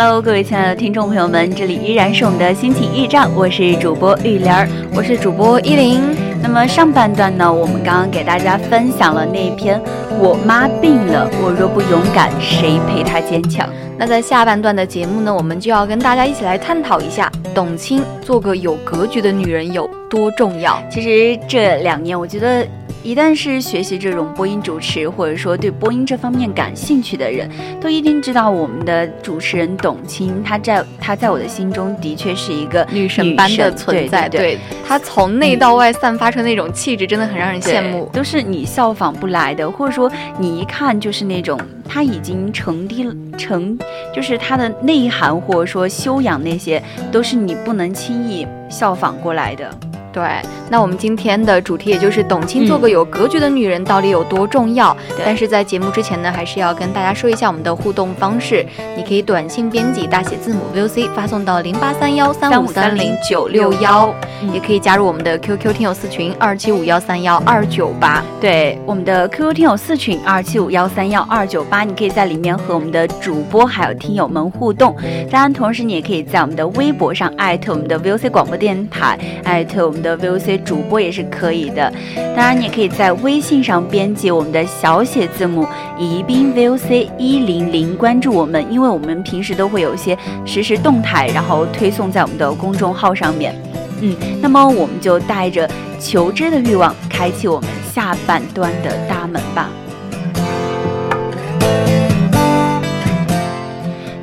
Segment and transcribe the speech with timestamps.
[0.00, 6.00] Hello，各位亲爱的听众朋友们，这里依然是我们的心情驿站，我是主播玉莲儿，我是主播依林。
[6.40, 9.82] 那么上半段呢，我们刚刚给大家分享了那篇
[10.22, 13.68] “我妈病了，我若不勇敢，谁陪她坚强”。
[13.98, 20.80] 那在下半段的节目呢，我们就要跟大家一起来探讨一下，董卿做个有格局的女人有多重要。
[20.88, 22.64] 其实这两年，我觉得。
[23.08, 27.50] 一旦是学习这种播音主持，或者说对播音这方面感兴趣的人，
[27.80, 34.28] 都一定知道我们的主持人董卿，她在她在我的心中的确是一个女神般的存在。
[34.28, 43.78] 对，她从内到外散发出那种气质，真的很让人羡慕，都是你效仿不来的，或者说你一看就是那种她已经成低成，
[44.14, 49.70] 就是她的内涵或者说修养那些，都是你不能轻易效仿过来的。
[50.12, 50.24] 对，
[50.70, 54.96] 那我们今天的主题也就是董卿做个有格局的女人到底有多重要？
[55.24, 58.66] 但是在节目之前呢，还是要跟大家说一下我们的互动方式。
[58.96, 64.12] 你可以短信编辑大写字母 VOC 发送到零八三幺三五三零九六幺，
[64.52, 68.24] 也可以加入我们的 QQ 听友四群二七五幺三幺二九八。
[68.40, 74.96] 对，我们的 QQ 听友四群二七五幺三幺二九八，你可以在里面和我们的主播还有听友们互动。
[75.30, 79.97] 当然，同时你也可以在我们的微博上艾特我们的 VOC 广播电台，艾特我们。
[80.02, 81.92] 的 VOC 主播也是可以的，
[82.34, 85.66] 当然你也可以在微信上编辑我们的小写字母
[85.98, 93.54] 宜宾 VOC 一零零，关注我们，因为我们平时都会有一些实时动态，然后推送在我们的公众号上面。
[94.00, 99.68] 嗯，那么我们就带着求知的欲望，开启我们下半段的大门吧。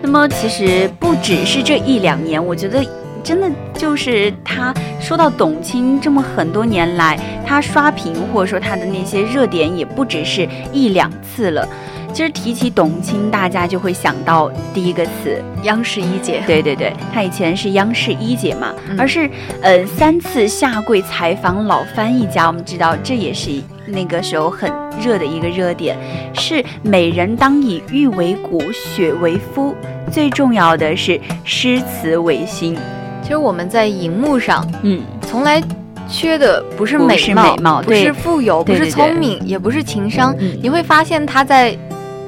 [0.02, 2.82] 那么其实不只是这一两年，我觉得。
[3.26, 4.72] 真的就是他
[5.02, 11.68] 说到董卿这么很多年来，他刷屏或者说他的那些热点也不只是一两次了。
[12.14, 16.42] 其实提起董卿，大家就会想到第一个词央视一姐。
[16.48, 19.30] 对对对，她以前是央视一姐嘛，而是
[19.62, 23.50] 呃三次下跪采访老翻译家，我们知道这也是
[23.88, 24.72] 那个时候很
[25.04, 25.98] 热的一个热点。
[26.36, 29.76] 是美人当以玉为骨，血为肤，
[30.10, 32.78] 最重要的是诗词为心。
[33.26, 35.60] 其实我们在荧幕上，嗯，从来
[36.08, 40.36] 缺的不是美貌，不是富有，不是聪明，也不是情商。
[40.62, 41.76] 你会发现他在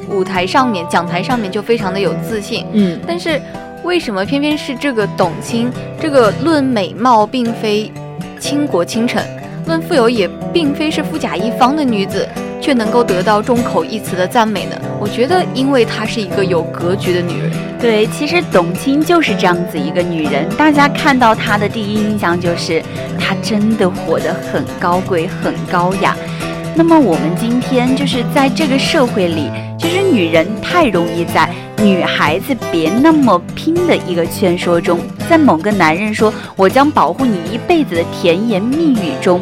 [0.09, 2.65] 舞台上面、讲台上面就非常的有自信。
[2.71, 3.39] 嗯，但是
[3.83, 5.71] 为什么偏偏是这个董卿，
[6.01, 7.91] 这个论美貌并非
[8.39, 9.23] 倾国倾城，
[9.67, 12.27] 论富有也并非是富甲一方的女子？
[12.59, 14.75] 却能够得到众口一词的赞美呢？
[14.99, 17.51] 我觉得，因为她是一个有格局的女人。
[17.79, 20.49] 对，其实董卿就是这样子一个女人。
[20.57, 22.81] 大家看到她的第一印象就是，
[23.19, 26.15] 她真的活得很高贵、很高雅。
[26.75, 31.47] 那么我们今天就是在这个社会里，其实女人太容易在
[31.81, 39.39] “女孩子别那么拼”的一个劝说中，在某个男人说“我将保护你一辈子”的甜言蜜语中，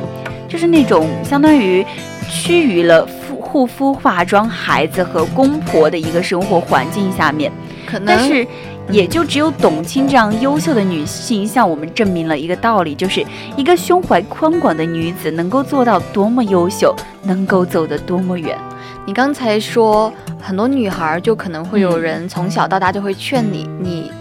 [0.55, 1.85] 就是那种相当于。
[2.27, 7.51] 趋于了护护肤、化妆、孩子和公婆的一个生活环境下面，
[7.85, 8.45] 可能，但是
[8.89, 13.23] 也就只有董卿这样优秀的女性向我们证明了一个道理，就是
[13.55, 18.58] 一个胸怀宽广的女子能够做到多么优秀，能够走得多么远。
[19.05, 20.11] 你刚才说
[20.41, 24.11] 很多女孩就可能会有人从小到大就会劝你，你。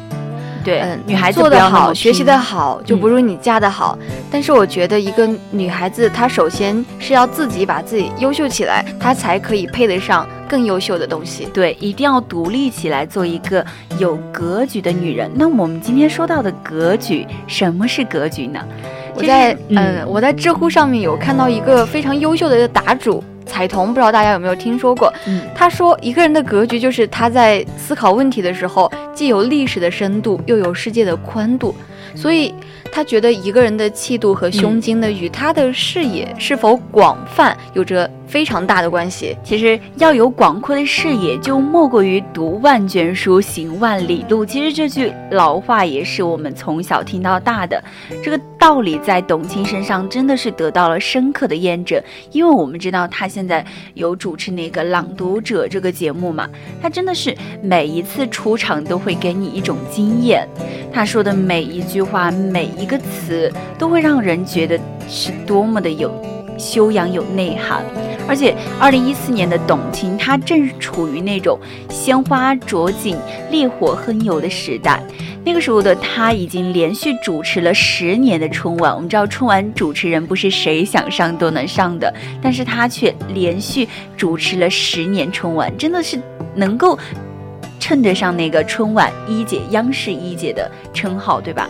[0.64, 3.98] 对，嗯，女孩子做得好，学习的好，就不如你嫁的好。
[4.30, 11.46] 但是我觉得，一个女孩子，她首先是要自己把自己优秀起来，她才可以配得上更优秀的东西。
[11.52, 13.64] 对，一定要独立起来，做一个
[13.98, 15.30] 有格局的女人。
[15.34, 18.60] 那我们今天说到的格局，什么是格局呢？
[19.14, 25.12] 我在嗯，我在知乎上面有看到一个非常优秀的答主，彩童，不知道大家有没有听说过？
[25.26, 31.74] 嗯，他说一个人的格局就是他在思考问题的时候，既有历史的深度，又有世界的宽度，
[32.14, 32.54] 所以
[32.92, 39.36] 他觉得一个人的气度和胸襟呢，与他的视野是否广泛有着非常大的关系。
[39.42, 44.44] 其实要有广阔的视野，就莫过于读万卷书，行万里路。
[44.44, 47.82] 其实这句老话也是我们从小听到大的，
[48.22, 52.02] 这个道理在董卿身上真的是得到了深刻的验证。
[52.32, 56.48] 因为我们知道他现在有主持那个《朗读者》这个节目嘛，
[56.80, 60.48] 他真的是每一次出场都会给你一种惊艳，
[60.92, 64.78] 他说的每一句话、每一个词都会让人觉得
[65.08, 66.10] 是多么的有
[66.58, 67.84] 修养、有内涵。
[68.26, 71.58] 而且，二零一四年的董卿，她正处于那种
[71.90, 73.16] 鲜花着锦、
[73.50, 75.02] 烈火烹油的时代。
[75.44, 78.94] 那个时候的她已经连续主持了十年的春晚。
[78.94, 83.86] 我们知道，春晚主持人不是谁想上都能上的，但是她却连续
[84.16, 86.18] 主持了十年春晚，真的是
[86.54, 86.98] 能够
[87.78, 91.68] 称得上那个春晚一姐、央视一姐的称号，对吧？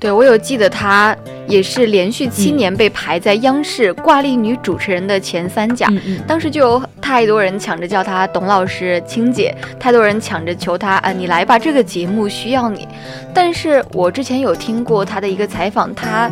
[0.00, 1.16] 对，我有记得她
[1.48, 5.88] 也是连续七年被排在央视挂历女主持人的前三甲。
[5.90, 12.86] 嗯嗯，当时就有太多人抢着叫她董老师、青姐，太多人抢着求她啊，你来吧，这个节目需要你。
[13.34, 16.30] 但是我之前有听过她的一个采访，她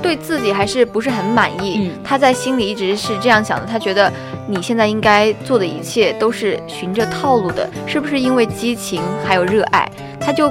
[0.00, 1.88] 对自己还是不是很满意。
[1.88, 4.12] 嗯她在心里一直是这样想的，她觉得
[4.46, 9.90] 你现在应该做的一切都是循着套路的，是不是因为激情还有热爱？
[10.20, 10.48] 她就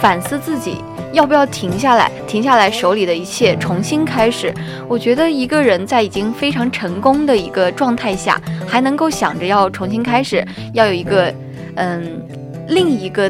[0.00, 0.78] 反思自己。
[1.12, 2.08] 要不要停下来？
[2.28, 4.54] 停下来，手里的一切重新开始。
[4.86, 11.34] 我觉得一个人在已经非常成功的一个状态下，还能够想着要重新开始，要有一个，
[11.74, 12.22] 嗯，
[12.68, 13.28] 另一个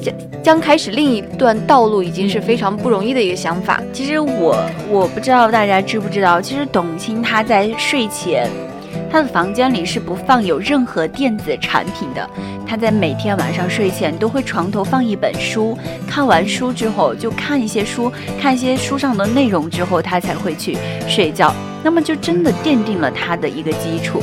[0.00, 0.14] 将
[0.44, 3.82] 将开始另一段道路，已经是非常不容易的一个想法。
[3.92, 4.56] 其实我
[4.88, 8.48] 我不知道大家知不知道，其实董卿她在睡前。
[9.10, 12.28] 他的房间里是不放有任何电子产品的。
[12.66, 15.76] 他在每天晚上睡前都会床头放一本书，
[16.06, 20.76] 看完书之后就看一些书，看一些书上的内容之后，他才会去
[21.08, 21.54] 睡觉。
[21.82, 24.22] 那么就真的奠定了他的一个基础。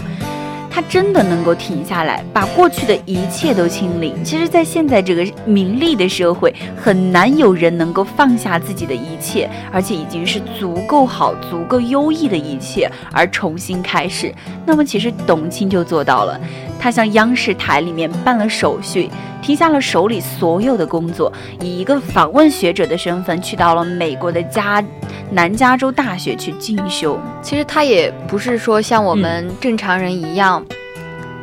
[0.75, 4.21] 他真的能够停下来，把过去的一切都清零。
[4.25, 14.35] 其实，在现在这个名利的社会，很难有人能够放下自己的一切，而且已经是足够好、足够优异的一切，而重新开始。
[14.65, 16.37] 那么，其实董卿就做到了。
[16.85, 19.09] 她向央视台里面办了手续，
[19.41, 24.83] 停下了手里所有的工作，以一个访问学者的身份去到了美国的加
[25.31, 27.19] 南加州大学去进修。
[27.41, 30.63] 其实他也不是说像我们正常人一样。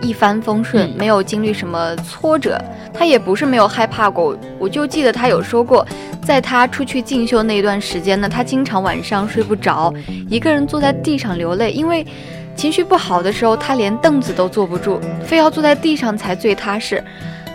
[0.00, 2.56] 一帆风顺，嗯没有经历什么挫折，
[2.94, 4.36] 他也不是没有害怕过。
[4.60, 5.84] 我就记得他有说过，
[6.24, 9.92] 在他出去进修那段时间呢，他经常晚上睡不着，
[10.28, 12.06] 一个人坐在地上流泪，因为
[12.54, 17.02] 情绪不好的时候，他连凳子都坐不住，非要坐在地上才最踏实。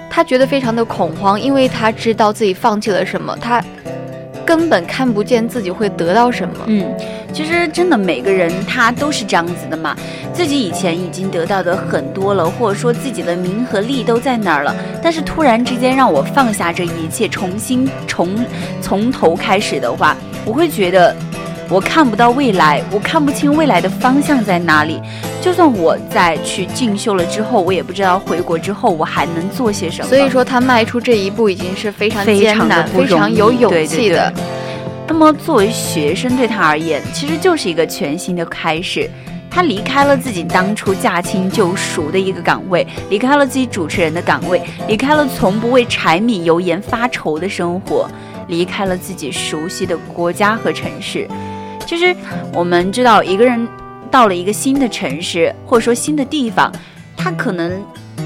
[0.09, 3.63] 他觉得非常的恐慌，因为他知道自己放弃了什么，他
[4.45, 6.55] 根本看不见自己会得到什么。
[6.65, 6.85] 嗯，
[7.31, 9.95] 其实真的每个人他都是这样子的嘛，
[10.33, 18.45] 自己以前已经得到的很多了，或者说自己的名和利都在那儿了，但是突然之间让我放下这一切，重新从
[18.81, 21.15] 从头开始的话，我会觉得
[21.69, 25.01] 我看不到未来，我看不清未来的方向在哪里。
[25.41, 30.07] 就算我在去进修了之后，我也不知道回国之后我还能做些什么。
[30.07, 34.31] 所以说，他迈出这一步已经是非常非艰难、常非常有勇对对气的。
[34.31, 34.43] 对
[35.09, 39.09] 那么作为学生对他而言，其实就是一个全新的开始。
[39.49, 48.09] 他离开了自己当初驾轻就熟的一个岗位，离开了自己主持人的岗位，离开了从不为柴米油盐发愁的生活，
[48.47, 51.27] 离开了自己熟悉的国家和城市。
[51.87, 52.13] 其实
[52.53, 53.65] 我们知道，一个人
[54.11, 56.69] 到了一个新的城市，或者说新的地方，
[57.15, 57.81] 他可能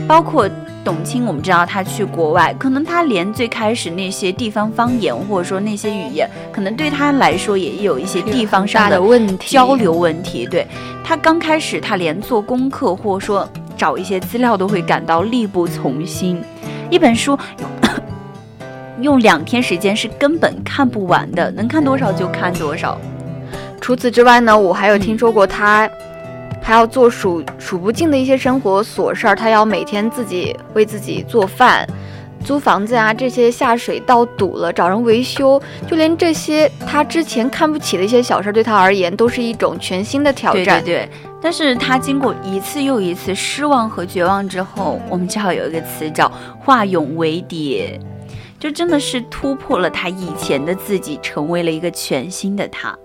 [0.08, 0.50] 包括
[0.84, 10.48] 董卿，我们知道他去国外，可能他连最开始那些地方方言或者说那些语言，可能对他来说也有一些地方上的问题交流问题。
[10.48, 10.66] 对
[11.04, 16.42] 他刚开始，他连做功课或者说找一些资料都会感到力不从心。
[16.90, 17.38] 一本书
[19.02, 23.00] 用两天时间是根本看不完的，能看多少就看多少。
[23.82, 25.90] 除此之外呢，我还有听说过他
[26.62, 31.86] 还要做数数不尽的一些生活琐事儿，他要每天自己为自己做饭。
[32.44, 40.84] 租房子啊，这些下水道堵了，找人维修，就连这些他之前看不起的一些小事儿，对他而言都是一种全新的挑战。
[40.84, 41.10] 对对对，
[41.40, 48.00] 但是他经过一次又一次失望和绝望之后，我们知道有一个词叫化蛹为蝶，
[48.60, 52.98] 就真的是突破了他以前的自己，成为了一个全新的他。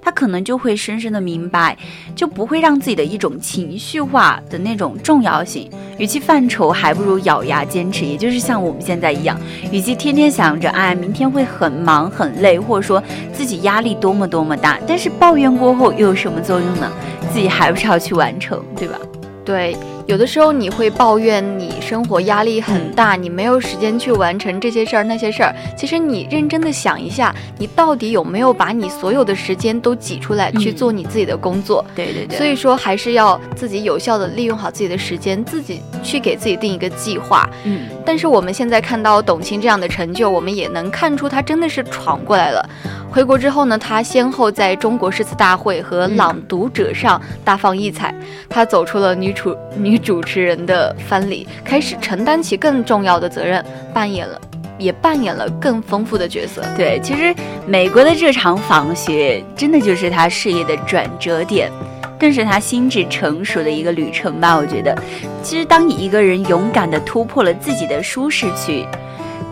[0.00, 1.76] 他可能就会深深的明白，
[2.14, 5.70] 就不会让自己的一种情绪化的那种重要性。
[5.98, 8.04] 与其犯愁，还不如咬牙坚持。
[8.04, 9.38] 也就是像我们现在一样，
[9.72, 16.90] 与其天天想着哎明天会很忙很累，或者说自己压力多么多么大，但是抱怨过后又有什么作用呢？
[17.32, 18.98] 自己还不是要去完成，对吧？
[19.44, 19.76] 对。
[20.08, 25.54] 有的时候你会抱怨你生活压力很大，你没有时间去完成这些事儿那些事儿。
[25.76, 31.84] 其实你认真的想一下，你到底有没有把你所有的时间都挤出来去做你自己的工作？
[31.94, 32.38] 对对对。
[32.38, 37.46] 所以说还是要自己有效的利用好自己的时间，自己去给自己定一个计划。
[37.64, 37.86] 嗯。
[38.06, 42.66] 但是我们现在看到董卿这样的成就，我们也能看出她真的是闯过来了。
[43.10, 48.14] 回国之后呢，她先后在中国诗词大会和朗读者上大放异彩，
[48.48, 49.97] 她走出了女主女。
[49.98, 54.40] 主持人的藩篱，开始承担起更重要的责任，扮演了，
[54.78, 56.62] 也扮演了更丰富的角色。
[56.76, 57.34] 对，其实
[57.66, 61.70] 美国的这场访学，真的就是他事业的转折点，
[62.18, 64.56] 更是他心智成熟的一个旅程吧。
[64.56, 64.96] 我觉得，
[65.42, 68.84] 其实当你一个人勇敢地突破了自己的舒适区，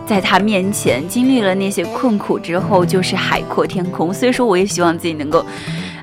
[0.05, 4.13] 在他面前经历了那些困苦之后，就是海阔天空。
[4.13, 5.45] 所以说，我也希望自己能够。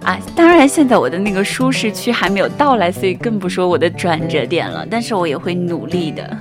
[0.04, 4.86] 啊，当然，现在我的那个舒适区还没有到来，所以更不说我的转折点了。
[4.90, 6.36] 但是我也会努力的。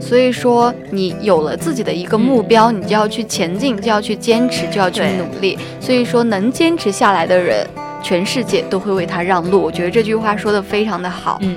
[0.00, 5.58] 所以说，你有了自己的一个目标，你就要去前进，就要去坚持，就要去努力。
[5.80, 7.66] 所以说，能坚持下来的人，
[8.02, 9.60] 全世界都会为他让路。
[9.60, 11.38] 我觉得这句话说的非常的好。
[11.42, 11.56] 嗯。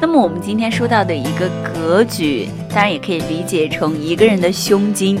[0.00, 5.18] 那么我们今天说到的一个格局，当然也可以理解成一个人的胸襟，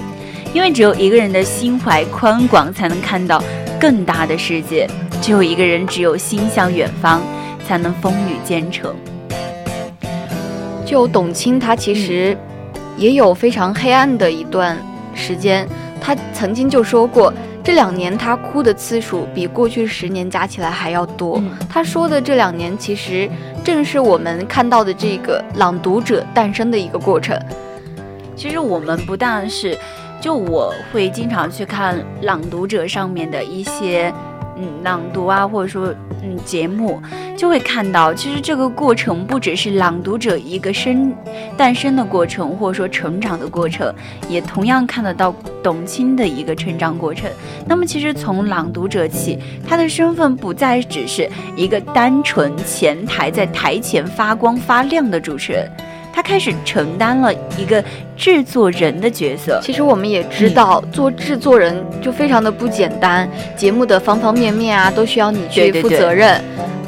[0.52, 3.42] 因为只有一个人的心怀宽广，才能看到
[3.80, 4.86] 更大的世界。
[5.24, 7.18] 只有一个人，只有心向远方，
[7.66, 8.94] 才能风雨兼程。
[10.84, 12.36] 就董卿，她其实
[12.98, 14.76] 也有非常黑暗的一段
[15.14, 15.66] 时间。
[15.98, 21.42] 她曾经就说过，这两年她哭的次数比过去十年加起来还要多。
[21.70, 23.26] 她说的这两年，其实
[23.64, 27.34] 正是我们看到的这个朗读者诞生的一个过程。
[28.36, 29.74] 其实我们不但是，
[30.20, 34.12] 就我会经常去看朗读者上面的一些。
[34.56, 37.00] 嗯，朗读啊，或者说嗯节目，
[37.36, 41.12] 就会看到，其实这个过程不只是朗读者一个生
[41.56, 43.92] 诞生的过程，或者说成长的过程，
[44.28, 47.28] 也同样看得到董卿的一个成长过程。
[47.66, 55.68] 那么，其实从朗读者起，他的身份不再只是一个单纯前台在台前发光发亮的主持人。
[56.14, 57.82] 他开始承担了一个
[58.16, 59.58] 制作人的角色。
[59.60, 66.40] 其实我们也知道，做制作人就非常的不简单，节目的方方面面啊，都需要你去负责任。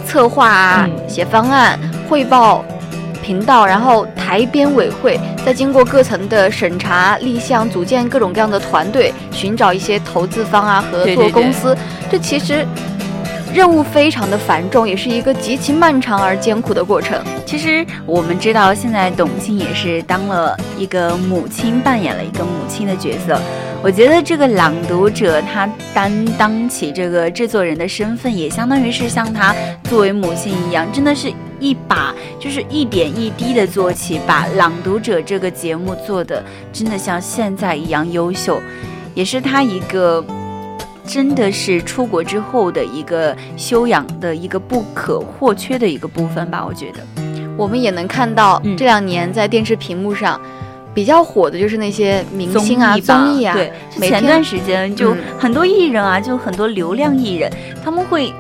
[0.07, 1.77] 策划啊，写方案，
[2.09, 2.65] 汇报
[3.21, 11.77] 频道，然后台编委会，再经过各层的审查立项，组建各种各样的团队，寻找一些投资方啊，合作公司。
[12.09, 12.65] 这其实。
[13.57, 17.19] 任务非常的繁重，也是一个极其漫长而艰苦的过程。
[17.47, 23.41] 其实我们知道，现在董卿也是当了一个母亲，扮演了一个母亲的角色。
[23.83, 36.45] 我觉得这个朗读者他担当起这个制作人的身份，也相当于是像他作为母亲一样，真的是一把就是一点一滴的做起，把朗读者这个节目做的
[36.75, 38.61] 真的像现在一样优秀，
[39.15, 40.23] 也是他一个。
[41.07, 46.65] 真的是出国之后的一个修养的一个不可或缺的一个部分吧？
[46.67, 47.01] 我觉得，
[47.57, 50.41] 我们也能看到这两年在电视屏幕上
[50.93, 53.55] 比较火的就是那些明星啊、综艺啊。
[53.55, 53.73] 对，
[54.09, 57.51] 前段时间就很多艺人啊，就很多流量艺人，
[57.85, 58.33] 他们会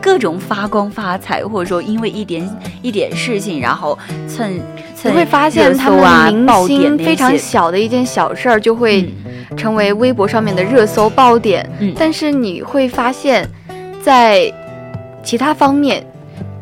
[0.00, 2.48] 各种发光发财，或者说因为一点
[2.82, 4.58] 一点事情，然后蹭
[4.96, 9.08] 蹭会发现他们明星非常小的一件小事儿就会。
[9.56, 13.48] 成为微博上面的热搜爆点，但是你会发现，
[14.02, 14.52] 在
[15.22, 16.04] 其他方面，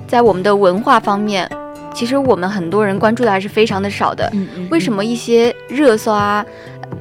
[0.07, 1.49] 在我们的文化方面，
[1.95, 4.33] 其实我们很多人关注的还是非常的少的。
[4.71, 6.45] 为什么一些热搜啊，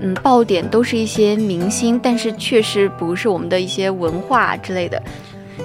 [0.02, 5.02] 嗯，爆点都是一些明星，但是确实不是我们的一些文化之类的？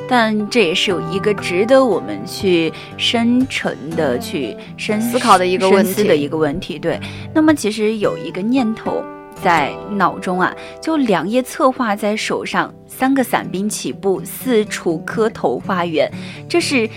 [0.08, 6.78] 但这也是有一个值得我们去深沉的去深思考的一个问题的一个问题。
[6.78, 7.00] 对，
[7.34, 9.02] 那么其实有一个念头。
[9.42, 16.10] 在脑中啊，就两页策划在手上，三个伞兵起步，四处磕头花园。
[16.48, 16.88] 这是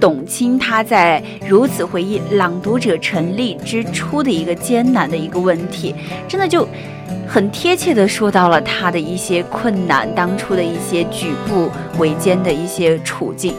[0.00, 5.94] 董卿他在如此回忆《朗读者》成立之初的一个艰难的一个问题，
[6.28, 6.66] 真的就
[7.26, 13.54] 很贴切的说到了他的一些困难，当初的一些举步维艰的一些处境。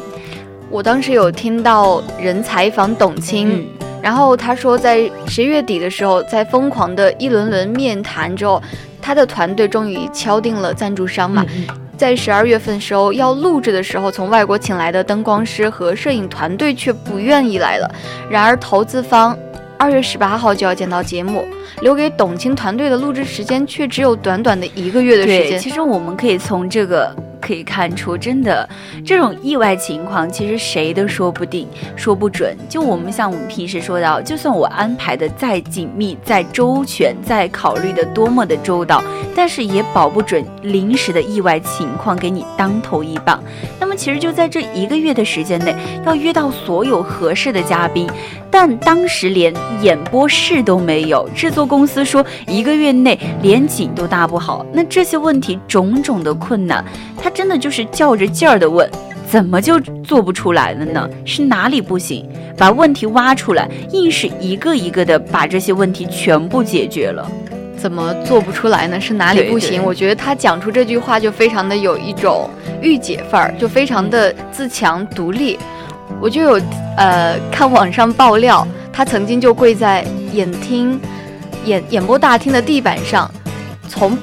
[0.71, 3.67] 我当时有听到人采访董卿。
[4.01, 8.61] 然后他说，在十月底的时候，在疯狂的一轮轮面谈之后，
[9.01, 11.45] 他的团队终于敲定了赞助商嘛。
[11.97, 17.91] 在十二月份时候要录制的时候，从外国请来的灯光师和摄影团队却不愿意来了。
[18.29, 19.37] 然而投资方
[19.77, 21.45] 二月十八号就要见到节目，
[21.81, 25.59] 留给董卿团队的录制时间却只有短短的一个月的时对，间。
[25.59, 28.67] 其实我们可以从这个可以看出，真的
[29.05, 32.55] 这种意外情况，其实谁都说不定、说不准。
[32.67, 39.03] 就我们像我们平时说到，就算我安排的再紧密、再周全、再考虑的多么的周到，
[39.35, 43.41] 但是也保不准临时的意外情况给你当头一棒。
[43.79, 48.09] 那么其实就在这一个月的时间内，要约到所有合适的嘉宾。
[48.51, 54.65] 但当时连演播室都没有，制作公司说一个月内连景都搭不好。
[54.73, 56.83] 那这些问题种种的困难，
[57.15, 58.89] 他他真的就是较着劲儿的问，
[59.29, 61.07] 怎么就做不出来了呢？
[61.23, 62.27] 是哪里不行？
[62.57, 67.29] 把问题挖出来，硬是一个一个的把这些问题全部解决了。
[67.77, 68.99] 怎么做不出来呢？
[68.99, 69.69] 是哪里不行？
[69.73, 72.49] 对对我觉得他讲出这句话就非常的有一种
[72.81, 75.59] 御姐范儿，就非常的自强独立。
[76.19, 76.61] 我就有
[76.97, 80.99] 呃看网上爆料，他曾经就跪在演厅
[81.65, 83.29] 演演播大厅的地板上，
[83.87, 84.17] 从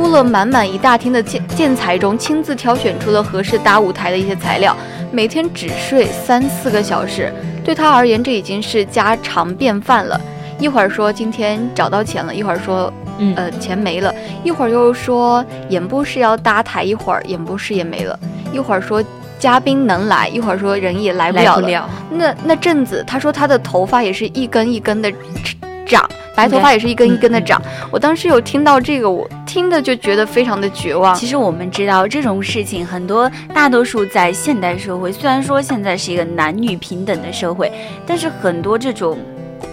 [0.00, 4.74] 铺了满满一大厅的建建材中亲自挑选出了合适搭舞台的一些材料，
[5.12, 7.30] 每天只睡三四个小时，
[7.62, 10.18] 对他而言这已经是家常便饭了。
[10.58, 18.18] 一会儿说今天找到钱了，一会儿说嗯呃钱没了，一会儿又说演播室要搭台，一会儿演播室也没了，
[18.54, 19.04] 一会儿说
[19.38, 21.60] 嘉宾能来，一会儿说人也来不了了。
[21.60, 25.12] 来不了，那那阵子，他说他的头发也是一根一根的
[25.84, 27.60] 长，白头发也是一根一根的长。
[27.90, 31.14] 我当时有听到这个，我听的就觉得非常的绝望。
[31.14, 37.70] 其实我们知道这种事情，很多大多数在现代社会，虽然说现在是一个男女平等的社会，
[38.06, 39.18] 但是很多这种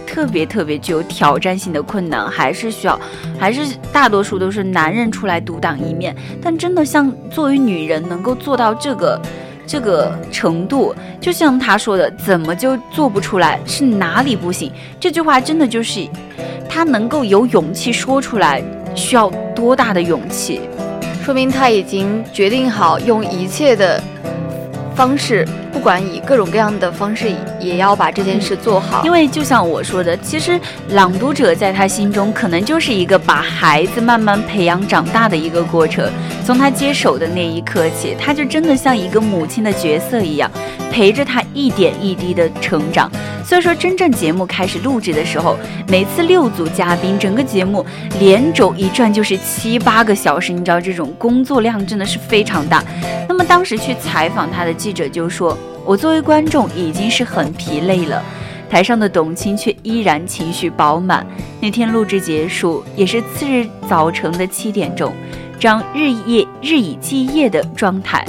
[0.06, 2.98] 特别特别具有挑战性的困难，还是需要，
[3.38, 6.14] 还是大多数都是男人出来独当一面。
[6.42, 9.20] 但真的像作为女人能够做到这个。
[9.68, 13.60] 这个程度，就像他说的，怎么就做不出来？
[13.66, 14.72] 是哪里不行？
[14.98, 16.08] 这句话真的就是，
[16.66, 18.62] 他能够有勇气说出来，
[18.94, 20.62] 需要多大的勇气？
[21.22, 24.02] 说明他已经决定好用一切的
[24.96, 25.46] 方式，
[25.78, 29.04] 不管以各种各样的方式，也要把这件事做好。
[29.04, 36.10] 因为就像我说的，其实朗读者在他心中可能就是一个把孩子慢慢培养长大的一个过程。
[36.44, 40.50] 从他接手的那一刻起，他就真的像一个母亲的角色一样，
[40.90, 43.10] 陪着他一点一滴的成长。
[43.44, 45.56] 所以说，真正节目开始录制的时候，
[45.88, 47.84] 每次六组嘉宾，整个节目
[48.20, 52.84] 连轴一转就是七八个小时，你知道这种工作量真的是非常大。
[53.26, 58.22] 那么当时去采访他的记者就说：“我作为观众已经是很疲累了。”
[58.70, 61.26] 台上的董卿却依然情绪饱满。
[61.58, 65.10] 那天录制结束，也是次日早晨的七点钟，
[65.58, 68.22] 这样日夜日以继夜的状态，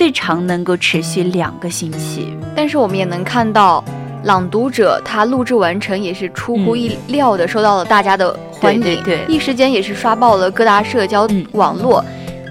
[0.00, 2.34] 最长能够持续两个星期。
[2.56, 3.84] 但是我们也能看到，
[4.24, 12.02] 朗读者他录制完成也是出乎意料的受到了大家的欢迎，对对对一时间也是刷爆了各大社交嗯网络。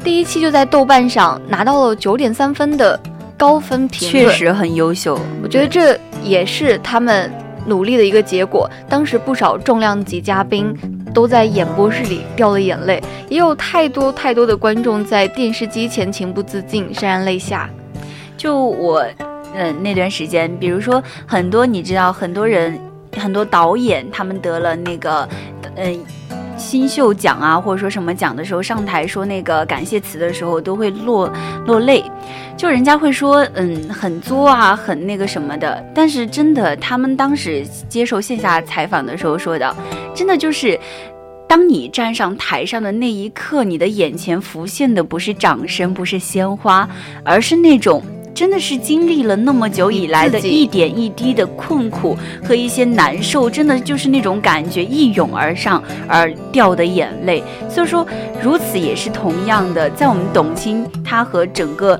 [0.04, 3.00] 第一期就在豆瓣上拿到了九点三分的
[3.36, 5.20] 高分评论，确实很优秀。
[5.42, 7.34] 我觉得这也是他们
[7.66, 8.70] 努力的一个结果。
[8.88, 10.72] 当时不少重量级嘉宾
[11.14, 17.70] 都在演播室里掉了眼泪，也有太多太多的观众在电视机前情不自禁潸然泪下。
[18.38, 19.06] 就我，
[19.54, 22.80] 嗯，那段时间，比如说很多，你知道，很多人，
[23.18, 25.28] 很多导演，他们得了那个，
[25.76, 26.00] 嗯。
[26.60, 31.32] 新秀奖啊，或者说什么奖的时候，上台说那个感谢词的时候，都会落
[31.66, 32.04] 落泪。
[32.58, 35.82] 就人家会说，嗯，很作啊，很那个什么的。
[35.96, 39.74] 但是真的，他们当时接受线下采访的时候说的，
[40.20, 40.78] 真的就是，
[41.48, 46.90] 当你站上台上的那一刻，你的眼前浮现的不是掌声，不是鲜花，
[47.24, 48.04] 而是那种。
[48.36, 57.42] 真的是经历了那么久以来的一点一滴的困苦和一些难受，真的就是那种感觉一涌而上而掉的眼泪。
[57.70, 58.06] 所以说，
[58.44, 61.98] 如此也是同样的，在我们董卿她和整个。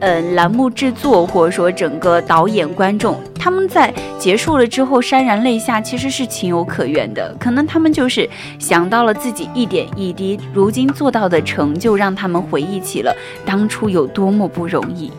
[0.00, 7.34] 呃，栏目制作或者说整个导演、观众，他们在结束了之后潸然泪下，其实是情有可原的。
[7.40, 13.12] 可能他们就是想到了自己一点一滴如今做到的成就，让他们回忆起了
[13.44, 15.10] 当初有多么不容易。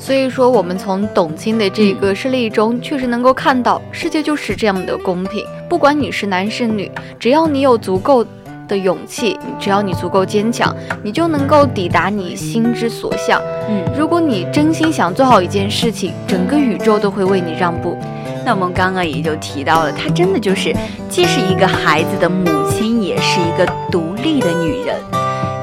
[0.00, 5.44] 所以说，我们从董卿的这个事例中，确实能够看到，世界就是这样的公平。
[5.68, 8.26] 不管你是男是女，只要你有足够
[8.70, 13.42] 的勇气，只要你足够坚强，你就能够抵达你心之所向。
[13.68, 17.98] 嗯，如果你真心想做好一件事情，整个宇宙都会为你让步。
[18.46, 20.74] 那我们刚刚也就提到了，她真的就是
[21.08, 24.96] 既是一个孩子的母亲，也是一个独立的女人。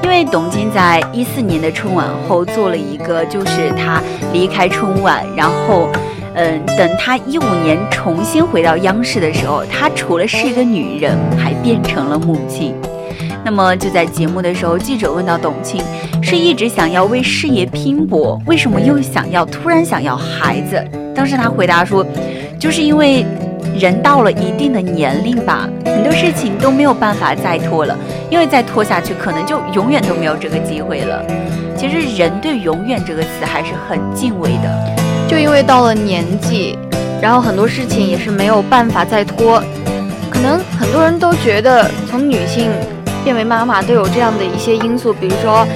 [0.02, 5.88] 因因为董卿在一四年的春晚后做了一个，就是她离开春晚，然后，
[6.34, 12.74] 嗯，等她一五年重新回到央视的时候，她除了是一个女人，还变成了母亲。
[13.48, 15.80] 那么就在节目的时候，记者问到董卿，
[16.20, 20.78] 是一直想要为事业拼搏，为什么又想要突然想要孩子？
[21.14, 22.04] 当时她回答说，
[22.60, 23.24] 就是因为。
[23.78, 27.96] 人到了一定的年龄吧，很多事情都没有办法再拖了，
[28.28, 31.22] 因为再拖下去，可能就永远都没有这个机会了。
[31.76, 34.96] 其实人对“永远”这个词还是很敬畏的，
[35.28, 36.76] 就因为到了年纪，
[37.22, 39.62] 然后很多事情也是没有办法再拖。
[40.28, 42.70] 可能很多人都觉得，从女性
[43.24, 45.66] 变为妈妈都有这样的一些因素，比如说。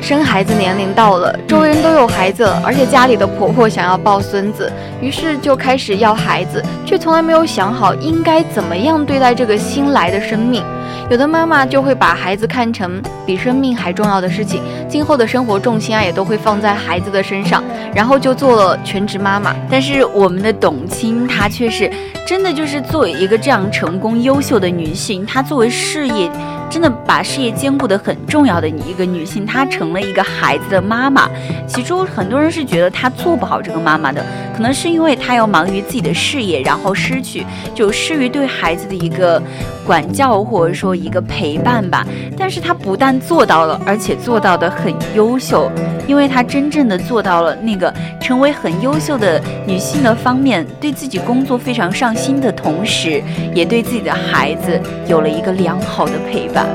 [0.00, 10.62] 生孩子年龄到了，周围人都有孩子了，而且家里的婆婆想要抱孙子，于是就开始要孩子，却从来没有想好应该怎么样对待这个新来的生命。
[11.10, 19.54] 有的妈妈就会把孩子看成比生命还重要的事情，今后的生活重心啊也都会放在孩子的身上，然后就做了全职妈妈。
[19.68, 21.90] 但是我们的董卿，她却是
[22.24, 26.30] 真的就是作为一个这样成功优秀的女性，她作为事业。
[26.70, 31.28] 真的把事业兼顾的很重要的一个女性，她成了一个孩子的妈妈。
[31.66, 34.24] 起初很多人是觉得她做不好这个妈妈的，
[34.58, 39.40] 可能是因为她要忙于自己的事业，然后失去就失于对孩子的一个
[39.86, 42.04] 管教或者说一个陪伴吧。
[42.36, 45.70] 但是她不但做到了，而且做到的很优秀，
[46.08, 53.22] 因为她真正的做到了那个成为很优秀的女性的方面，对自己工作非常上心的同时，
[53.54, 56.66] 也对自己的孩子有了一个良好的陪伴。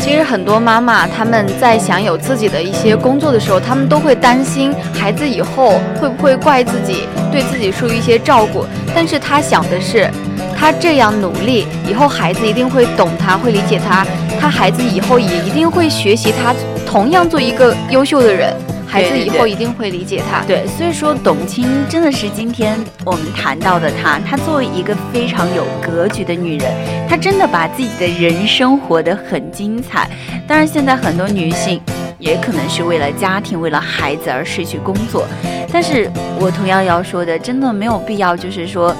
[0.00, 8.64] 其实很多妈妈他们在想有自己的一些工作的时候，他们都会担心孩子以后会不会怪自己，对自己疏于一些照顾。
[8.94, 10.10] 但是她想的是，
[10.56, 14.06] 她这样努力，以后孩子一定会懂她，会理解她，
[14.40, 16.54] 她孩子以后也一定会学习她，
[16.86, 18.52] 同样做一个优秀的人。
[18.90, 20.42] 孩子以后一定会理解他。
[20.44, 24.18] 对，所以说董卿真的是今天我们谈到的她。
[24.18, 26.74] 她作为一个非常有格局的女人，
[27.08, 30.10] 她真的把自己的人生活得很精彩。
[30.48, 31.80] 当然，现在很多女性
[32.18, 35.24] 也可能是为了家庭、为了孩子而失去工作。
[35.72, 38.94] 但是我同样要说的，真的没有必要，就是说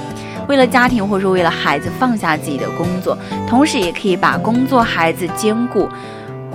[0.46, 5.88] 为了家庭或者说为了孩子放下自己的工作，同时也可以把工作、孩子兼顾，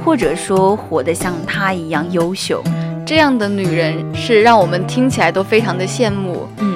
[0.06, 2.64] 或者说活得像她一样优秀。
[3.06, 6.48] 这样的女人是让我们听起来都非常的羡慕。
[6.58, 6.76] 嗯，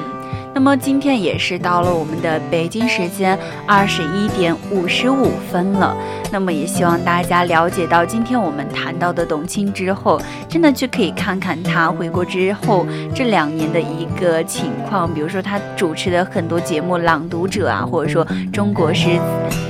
[0.59, 5.95] 那么今天也是到了我们的北京时间二十一点五十五分了。
[6.33, 19.17] 那么也希望大家了解到今天我们谈到的董卿之后，真的去可以看看她回国之后这两年的一个情况，比如说她主持的很多节目《朗读者》啊，或者说中国诗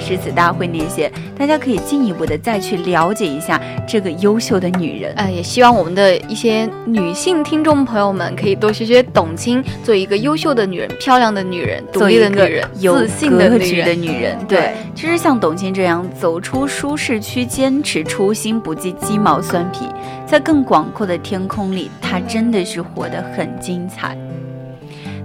[0.01, 5.13] 诗词大会那些，大家可以进一步的再去了解一下这个优秀的女人。
[5.17, 14.37] 呃，也希望我们的一些女性听众朋友们可以多学学董卿，做一个优秀的女人、漂亮的女人、独立的女人、自信的女人。
[14.47, 16.65] 对，其实像董卿这样走出。
[16.69, 19.85] 舒适区，坚持初心，不计鸡毛蒜皮，
[20.25, 24.17] 在更广阔的天空里，她真的是活得很精彩。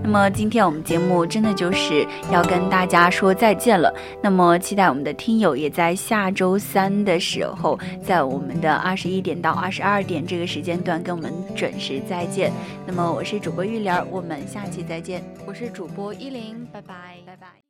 [0.04, 3.92] 那么今天我们节目真的就是要跟大家说再见了。
[4.22, 12.52] 那么期待我们的听友也在下周三的时候，在我们的二十一点到二十二点这个时间段跟我们准时再见。
[12.86, 15.24] 那么我是主播玉莲，我们下期再见。
[15.46, 17.63] 我是主播依林，拜拜，拜拜。